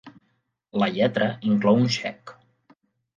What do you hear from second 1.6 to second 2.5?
un xec.